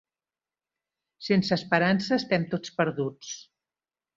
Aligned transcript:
Sense 1.27 1.53
esperança, 1.57 2.11
estem 2.23 2.49
tots 2.55 2.77
perduts. 2.81 3.39